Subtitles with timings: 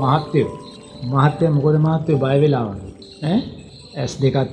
[0.00, 0.50] මහත්තයෝ
[1.12, 3.36] මහත්තය මොකොද මහත්තයෝ බයවෙලාවගේ
[3.96, 4.50] ඇස් දෙකත්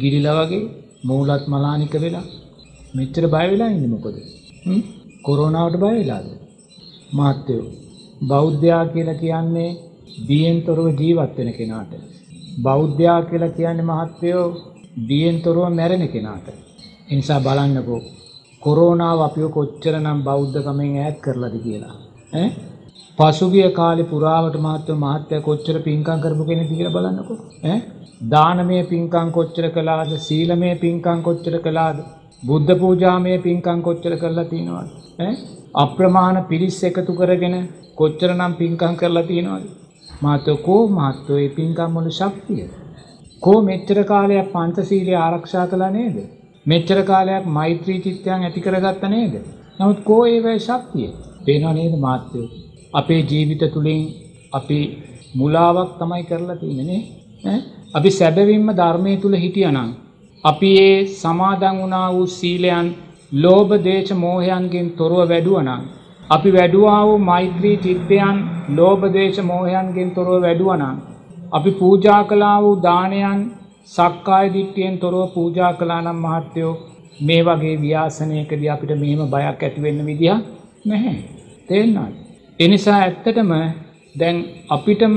[0.00, 0.68] ගිරිල වගේ
[1.08, 2.26] මූලත් මලානික වෙලා.
[2.96, 4.16] මෙච්චර බයවෙලා ඉන්න මොකොද?
[5.26, 6.26] කොරෝනාවට බයවෙලාද
[7.18, 7.66] මහත්තයෝ
[8.30, 9.70] බෞද්ධයා කියලා කියන්නේ
[10.28, 11.92] දියෙන් තොරව ජීවත් වෙන කෙනාට.
[12.62, 14.46] බෞද්ධයා කියලා කියන්නේ මහත්තයෝ
[15.08, 16.46] දියෙන් තොරව මැරෙන කෙනාට.
[17.12, 18.00] එනිසා බලන්නකෝ
[18.62, 21.94] කොරෝනාව අපිව කොච්චර නම් බෞද්ධකමෙන් ඈත් කරලද කියලා.
[23.18, 27.38] පසුගිය කාලෙ පුරාවට මහත්ව මහත්‍යය කොච්චර පින්කං කරපු කෙනෙ දිගල බලන්නකෝ
[28.28, 31.98] දානමය පින්කං කොච්චර කලාද සීලමය පින්කං කොච්චර කලාද
[32.42, 34.88] බුද්ධ පූජාමය පින්කං කොච්චර කරලා තියෙනවාද?
[35.74, 37.56] අප්‍රමාණ පිරිස් එකතු කරගෙන
[37.96, 39.66] කොච්චර නම් පින්කං කරලා තියෙනවාද?
[40.22, 42.64] මාතව කෝ මහත්තව ඒ පින්කම් වල ශක්තිය?
[43.42, 46.16] කෝ මෙච්චර කාලයක් පංචසීලය ආරක්ෂා කලා නේද?
[46.66, 49.36] මෙච්චර කාලයක් මෛත්‍රී චිත්තයන් ඇති කරගත්ත නේද?
[49.78, 51.08] නමුත් කෝ ඒවයි ශක්තිය?
[51.44, 54.02] පේනවා නේද මාත්‍යයෝ අපේ ජීවිත තුළින්
[54.52, 54.78] අපි
[55.36, 57.02] මුලාවක් තමයි කරලා තියෙනනේ
[57.94, 59.88] අපි සැබවින්ම ධර්මය තුළ හිටියනං.
[60.44, 62.86] අපි ඒ සමාදං වනා වූ සීලයන්
[63.32, 65.82] ලෝබ දේශ මෝහයන්ගෙන් තොරුව වැඩුවනං.
[66.30, 68.36] අපි වැඩුවා වූ මෛත්‍රී චිත්තයන්
[68.76, 70.96] ලෝබදේශ මෝහයන්ගෙන් තොරව වැඩුවනං.
[71.52, 73.40] අපි පූජා කලා වූ දානයන්
[73.88, 76.72] සක්කාය දිට්ටියෙන් තොරව පූජා කලානම් මහත්තයෝ
[77.20, 80.36] මේ වගේ ව්‍යාසනයකද අපිට මෙහෙම බයක් ඇතිවෙන්න විදිහ
[80.84, 81.16] නැහැ.
[81.68, 82.29] තේෙන්න්නයි.
[82.60, 83.52] එනිසා ඇත්තටම
[84.14, 85.14] දැන් අපිටම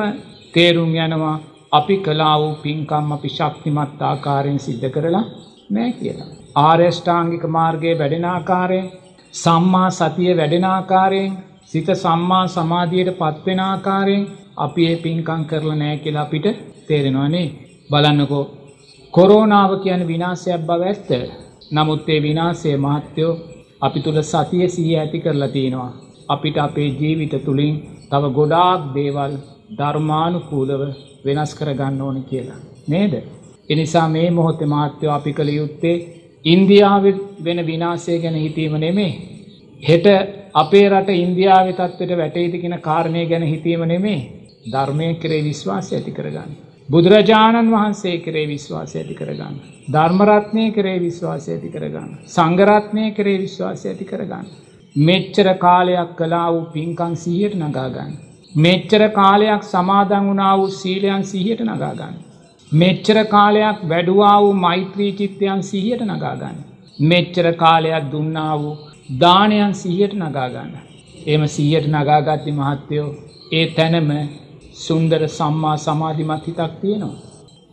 [0.54, 1.34] තේරුම් යනවා
[1.72, 5.24] අපි කලා වූ පින්කම් අපි ශක්තිමත් ආකාරයෙන් සිද්ධ කරලා
[5.70, 6.30] නෑ කියලා.
[6.58, 8.88] ආර්යෂ්ඨාංගික මාර්ගයේ වැඩෙනාකාරයෙන්
[9.34, 11.34] සම්මා සතිය වැඩෙනාකාරයෙන්
[11.66, 14.24] සිත සම්මා සමාධියයට පත්වෙනාකාරයෙන්
[14.58, 16.48] අපි ඒ පින්කං කරලා නෑ කියලා අපිට
[16.88, 17.48] තේරෙනවානේ
[17.92, 18.46] බලන්නකෝ
[19.14, 21.10] කොරෝනාව කියන විනාසයක් බව ඇත්ත.
[21.72, 23.34] නමුත් ඒ විනාසය මහත්තයෝ
[23.82, 25.94] අපි තුළ සතිය සහ ඇති කරලා තියෙනවා.
[26.30, 27.76] අපිට අපේ ජීවිත තුළින්
[28.12, 29.34] තව ගොඩාක් දේවල්
[29.78, 30.82] ධර්මානුකූලව
[31.26, 32.62] වෙනස් කරගන්න ඕන කියලා.
[32.88, 33.14] නේද.
[33.70, 35.96] එනිසා මේ මොහොත මාත්‍යව අපි කළ යුත්තේ
[36.46, 37.06] ඉන්දියාව
[37.44, 39.14] වෙන විනාසය ගැන හිතීම නෙමේ.
[39.84, 40.06] හෙට
[40.54, 44.20] අපේ රට ඉන්දියාව තත්වට වැටයිතිකෙන කාරණය ගැන හිතීම නෙමේ
[44.66, 46.52] ධර්මය කරේ විශ්වාසය ඇති කරගන්න.
[46.90, 49.56] බුදුරජාණන් වහන්සේ කරේ විශ්වාසය ඇති කරගන්න.
[49.88, 52.12] ධර්මරත්නය කරේ විශ්වාසය ඇති කරගන්න.
[52.28, 54.48] සංගරත්නය කරේ විශ්වාසය ඇති කරගන්න.
[54.96, 58.12] මෙච්චර කාලයක් කලා වූ පින්කං සීහයට නගාගන්න.
[58.56, 62.16] මෙච්චර කාලයක් සමාදං වුණා වූ සීලයන් සිහියට නගාගන්න.
[62.72, 66.58] මෙච්චර කාලයක් වැඩුවා වූ මෛත්‍රී චිත්තයන් සිහියට නගාගන්න.
[67.00, 68.78] මෙච්චර කාලයක් දුන්නා වූ
[69.20, 70.72] දානයන් සිහියට නගාගන්න.
[71.26, 73.10] එම සීයට නගාගත්ති මහත්තයෝ
[73.52, 74.10] ඒ තැනම
[74.76, 77.22] සුන්දර සම්මා සමාධිමත් හිතක් තියෙනවා.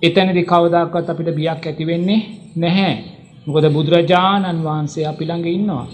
[0.03, 2.21] එතැනදි කවදක්වත් අපිට බියක් ඇතිවෙන්නේ
[2.57, 2.95] නැහැ.
[3.47, 5.87] මොකද බුදුරජාණන් වහන්සේ අපිළඟ ඉන්නවා.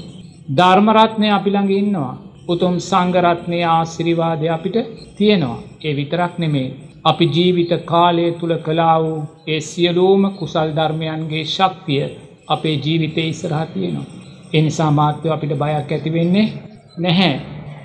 [0.49, 2.19] ධර්මරත්නය අපිළඟ ඉන්නවා.
[2.49, 4.77] උතුම් සංගරත්නය ආසිරිවාදය අපිට
[5.17, 5.62] තියෙනවා.
[5.84, 6.75] ඒ විතරක් නෙමේ.
[7.05, 12.05] අපි ජීවිත කාලය තුළ කලා වූ ඒ සියලූම කුසල් ධර්මයන්ගේ ශක්තිය
[12.49, 14.11] අපේ ජීවිතය ඉස්සරහ තියෙනවා.
[14.53, 16.53] එනිසා මාත්‍යව අපිට බයක් ඇතිවෙන්නේ
[16.99, 17.41] නැහැ.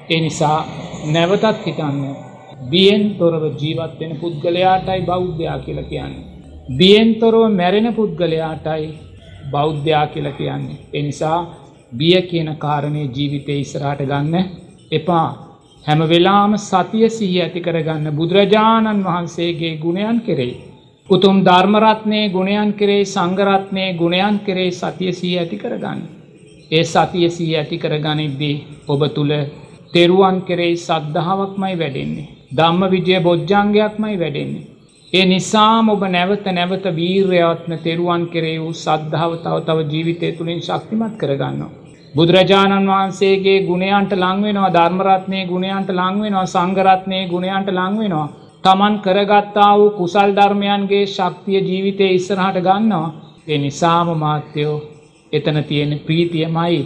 [0.10, 0.58] එනිසා
[1.06, 1.98] නැවතත් හිතන්න
[2.72, 6.28] බියෙන් තොරව ජීවත්වෙන පුද්ගලයාටයි බෞද්ධයා කියල කියන්නේ.
[6.78, 8.86] බියෙන් තොරව මැරෙන පුද්ගලයාටයි
[9.52, 10.82] බෞද්ධයා කියල කියන්නේ.
[10.94, 11.40] එනිසා
[11.92, 14.36] බිය කියන කාරණය ජීවිතය ඉස්රාට ගන්න
[14.92, 15.30] එපා
[15.86, 20.56] හැම වෙලාම සතිය සිහි ඇති කරගන්න බුදුරජාණන් වහන්සේගේ ගුණයන් කෙරෙයි.
[21.10, 26.02] උතුම් ධර්මරත්නය ගුණයන් කෙරේ සංගරත්නය ගුණයන් කෙරේ සතිය සී ඇති කරගන්න.
[26.72, 28.58] ඒ සතිය සී ඇති කරගනිද්දී
[28.88, 29.34] ඔබ තුළ
[29.94, 32.30] තෙරුවන් කෙරෙයි සද්ධාවක්මයි වැඩෙන්නේ.
[32.52, 34.68] ධම්ම විජය බොජ්ජංගයක්මයි වැඩෙන්නේ.
[35.14, 41.16] ඒ නිසාම ඔබ නැවත නැවත වීර්යවත්න තෙරුවන් කෙරේ වූ සද්ධාව තව තව ජීවිතය තුළින් ශක්තිමත්
[41.18, 41.81] කරගන්නවා.
[42.14, 48.28] බුදුරජාණන් වහන්සේගේ ගුණයන්ට ලංවෙනවා ධර්මරත්නය ගුණයන්ට ලංවෙනවා සංගරත්නය ගුණයන්ට ලංවෙනවා.
[48.64, 53.14] තමන් කරගත්තා වූ කුසල් ධර්මයන්ගේ ශක්තිය ජීවිතය ඉස්සරහට ගන්නවා.
[53.48, 54.76] එ නිසාම මාත්‍යයෝ
[55.34, 56.82] එතන තියෙන ප්‍රීතියමයි.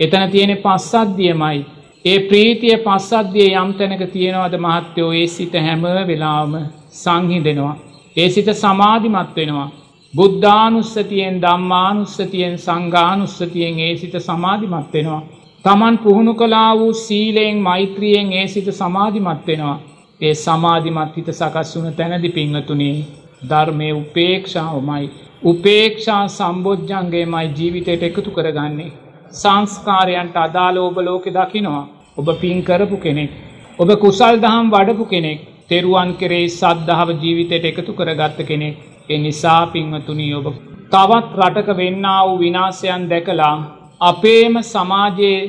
[0.00, 1.58] එතන තියෙන පස්සද්ධියමයි.
[2.04, 6.52] ඒ ප්‍රීතිය පස්සද්ධිය යම් තැනක තියෙනවද මහත්තයෝ ඒ සිත හැම වෙලාම
[6.92, 7.76] සංහි දෙනවා.
[8.16, 9.70] ඒ සිත සමාධිමත් වෙනවා.
[10.14, 15.22] බුද්ධානුස්සතියෙන් දම්මානුස්සතියෙන් සංගානුස්සතියෙන් ඒ සිත සමාධිමත් වෙනවා.
[15.64, 19.78] තමන් පුහුණු කලා වූ සීලයෙන් මෛත්‍රියෙන් ඒ සිත සමාධිමත් වෙනවා.
[20.20, 22.96] ඒ සමාධිමත් හිත සකස් වුන තැනදි පිංහතුනේ
[23.50, 25.10] ධර්මය උපේක්ෂාවමයි.
[25.44, 28.94] උපේක්ෂා සම්බෝජ්ජන්ගේ මයි ජීවිතයට එකතු කරගන්නේ.
[29.32, 31.84] සංස්කාරයන්ට අදාළ ඔබ ලෝකෙ දකිනවා.
[32.18, 33.30] ඔබ පින් කරපු කෙනෙක්.
[33.78, 38.76] ඔබ කුසල් දහම් වඩපු කෙනෙක් තෙරුවන් කෙරේ සද්ධාව ජීවිතයට එකතු කරගත්ත කෙනෙක්.
[39.08, 40.46] එ නිසා පින්වතුනී ඔබ
[40.92, 43.56] තවත් රටක වෙන්න වූ විනාසයන් දැකලා
[44.02, 45.40] අපේම සමාජයේ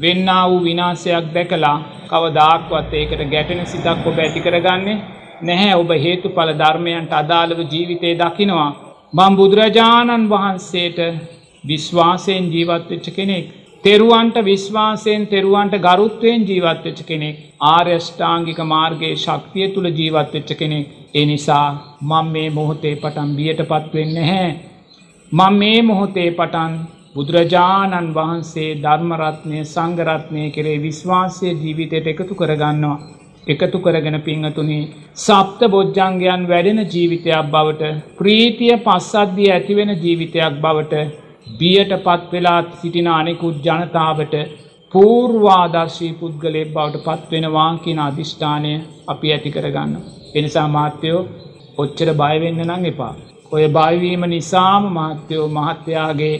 [0.00, 1.76] වෙන්නා වූ විනාසයක් දැකලා
[2.08, 4.98] කවදාක්වත් ඒකට ගැටෙන සිතක් ඔබ ඇති කරගන්නේ
[5.42, 8.70] නැහැ ඔබ හේතුඵල ධර්මයන්ට අදාළව ජීවිතය දකිනවා.
[9.12, 10.98] මං බුදුරජාණන් වහන්සේට
[11.64, 13.46] විශ්වාසයෙන් ජීවත්වෙච්ච කෙනෙක්.
[13.84, 17.36] තෙරුවන්ට විශ්වාසයෙන් තෙරුවන්ට ගරුත්වයෙන් ජීවත්වෙච්ච කෙනෙක්.
[17.66, 20.86] ආර්යෂ්ඨාංගික මාර්ගයේ ශක්තිය තුළ ජීවත්වෙච්ච කෙනෙක්.
[21.14, 21.24] ඒ
[22.04, 24.60] නිසා මං මේ මොහොතේ පටන් බියට පත්වෙන්න හැ.
[25.32, 26.72] මං මේ මොහොතේ පටන්
[27.14, 32.98] බුදුරජාණන් වහන්සේ ධර්මරත්නය සංගරත්නය කෙරේ විශ්වාසය ජීවිතයට එකතු කරගන්නවා.
[33.46, 40.94] එකතු කරගෙන පිංහතුනි සප්ත බොජ්ජංගයන් වැඩෙන ජීවිතයක් බවට ප්‍රීතිය පස්සද්ධිය ඇතිවෙන ජීවිතයක් බවට
[41.58, 44.34] බියට පත් වෙලාත් සිටින අනෙකුත් ජනතාවට
[44.92, 49.96] පූර්වාදර්ශී පුද්ගලයෙක් බවට පත්වෙනවා කියන අධිෂ්ඨානය අපි ඇති කරගන්න.
[50.34, 51.43] එනිසා මාත්‍යයෝ
[51.78, 53.14] ඔච්චර බයවෙන්න නං එපා.
[53.52, 56.34] ඔය බයිවීම නිසාම මහත්‍යයෝ මහත්තයාගේ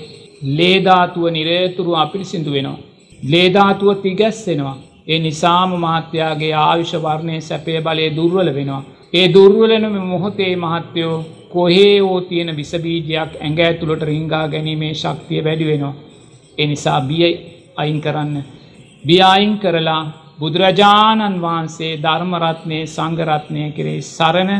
[0.58, 2.82] ලේධාතුව නිරේතුරු අපිරිසිදු වෙනවා.
[3.22, 4.76] ලේධාතුව තිගැස්සෙනවා.
[5.08, 8.82] ඒ නිසාම මහත්‍යයාගේ ආවිශ වර්ණය සැපය බලය දුර්වල වෙනවා.
[9.12, 15.94] ඒ දුර්වලනම මොහොතේ මහත්‍යයෝ කොහේ ඕ තියෙන විසබීජයක් ඇඟ ඇතුළට රිංගා ගැනීමේ ශක්තිය වැඩි වෙනවා.
[16.58, 17.32] එනිසා බිය
[17.76, 18.36] අයින් කරන්න.
[19.04, 20.02] බියයින් කරලා
[20.40, 24.50] බුදුරජාණන් වහන්සේ ධර්මරත්නය සංගරත්නය කරේ සරණ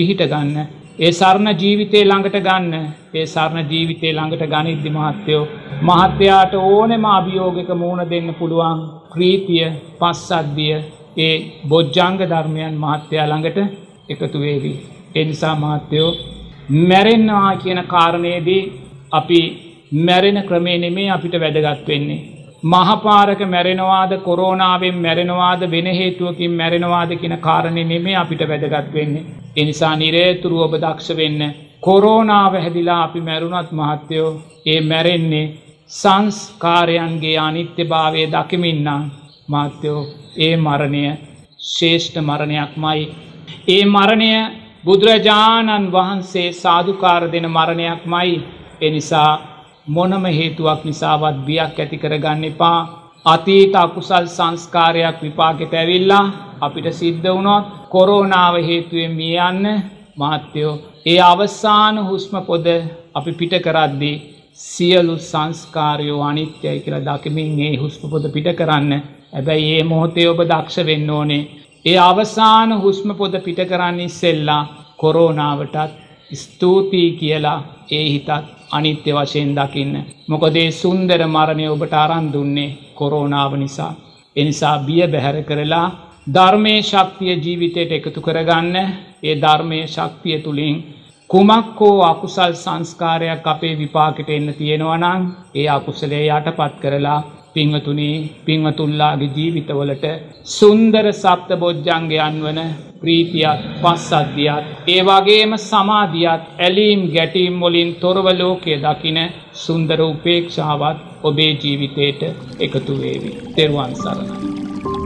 [0.00, 0.58] පිහිට ගන්න.
[0.98, 2.74] ඒ සරණ ජීවිතය ළඟට ගන්න
[3.14, 5.42] ඒ සරණ ජීවිතය ළඟට ගනිද්දි මහත්තයෝ.
[5.88, 8.80] මහත්‍යයාට ඕනෙම අභියෝගක මූුණ දෙන්න පුළුවන්
[9.12, 9.66] ප්‍රීතිය
[10.00, 10.76] පස්සද්ධිය
[11.18, 11.34] ඒ
[11.70, 13.58] බොජ්ජංග ධර්මයන් මහත්‍යයා ළඟට
[14.12, 14.78] එකතු වේවී.
[15.14, 16.10] එනිසා මහත්තයෝ
[16.88, 18.62] මැරෙන්නවා කියන කාරණයේදී
[19.12, 19.40] අපි
[20.06, 22.20] මැරෙන ක්‍රමේ නෙමේ අපිට වැදගත් වෙන්නේ.
[22.62, 29.24] මහපාරක මැරෙනවාද කොරෝනාවෙන් මැරෙනවාද වෙන හේතුවකින් මැරෙනවාද කියන කාරණය නෙමේ අපිට වැදගත් වෙන්නේ.
[29.56, 31.54] එනිසා නිරේතුරු ඔබ දක්ෂ වෙන්න.
[31.80, 35.52] කොරෝනාව හැදිලා අපි මැරුණත් මහත්තයෝ ඒ මැරෙන්නේ
[35.90, 39.10] සංස්කාරයන්ගේ අනිත්‍ය භාවය දකිමින්නම්
[39.48, 40.08] මාත්‍යයෝ
[40.38, 41.04] ඒ මරණය
[41.68, 43.02] ශේෂ්ඨ මරණයක් මයි.
[43.68, 44.32] ඒ මරණය
[44.84, 48.34] බුදුරජාණන් වහන්සේ සාධකාර දෙන මරණයක් මයි
[48.80, 49.32] එනිසා
[49.86, 52.78] මොනම හේතුවක් නිසාවත් බියක් ඇති කරගන්න එපා.
[53.26, 56.24] අතීත අකුසල් සංස්කාරයක් විපාගෙට ඇවිල්ලා
[56.60, 59.66] අපිට සිද්ධ වුණොත් කොරෝනාව හේතුවෙන් මිය යන්න
[60.18, 60.74] මහත්තයෝ
[61.06, 62.66] ඒ අවසාන හුස්ම පොද
[63.14, 64.16] අපි පිට කරද්දී
[64.60, 68.92] සියලු සංස්කාරයෝ අනිත්‍යයි කියලා දකිමින් ඒ හුස්ම පොද පිට කරන්න.
[69.32, 71.48] ඇබැයි ඒ මොහොතේ ඔබ දක්ෂ වෙන්න ඕනේ.
[71.84, 74.62] ඒ අවසාන හුස්ම පොද පිට කරන්න ඉස්සෙල්ලා
[74.96, 75.92] කොරෝනාවටත්
[76.32, 77.58] ස්තුතියි කියලා
[77.90, 78.28] ඒ හිතත්
[78.70, 79.94] අනිත්‍ය වශයෙන් දකින්න.
[80.28, 83.92] මොකදේ සුන්දර මරණය ඔබට අරන් දුන්නේ කොරෝනාව නිසා.
[84.36, 85.86] එනිසා බිය බැහැර කරලා
[86.28, 88.76] ධර්මය ශක්තිය ජීවිතයට එකතු කරගන්න
[89.22, 90.76] ඒ ධර්මය ශක්තිය තුළින්
[91.30, 95.22] කුමක්කෝ අකුසල් සංස්කාරයක් අපේ විපාකට එන්න තියෙනවනං
[95.54, 97.20] ඒ අකුසලේ යට පත් කරලා
[97.54, 100.04] පිංවතුනී පිංවතුල්ලාගේ ජීවිතවලට
[100.50, 102.60] සුන්දර සප්ත බොජ්ජංගයන් වන
[103.00, 109.18] ප්‍රීතියත් පස්සද්ධියත් ඒ වගේම සමාධියත් ඇලීම් ගැටීම් මොලින් තොරවලෝකය දකින
[109.54, 112.22] සුන්දර උපේක්ෂාවත් ඔබේ ජීවිතයට
[112.58, 114.28] එකතුවේවි තෙරුවන් සරණ.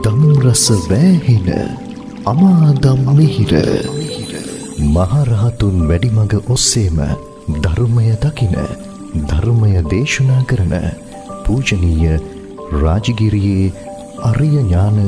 [0.03, 1.49] දම්රස වෑහෙන
[2.25, 3.53] අමාදම් මිහිර
[4.89, 6.99] මහරහතුන් වැඩිමඟ ඔස්සේම
[7.57, 8.55] ධර්මය දකින
[9.23, 10.73] ධර්මය දේශනා කරන
[11.43, 12.34] පූජනීය
[12.73, 13.73] රාජගිරියේ
[14.23, 14.99] අරිය ඥාන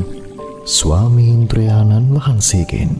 [0.67, 2.91] ස්වාමීන්ද්‍රයාණන් වහන්සේගෙන්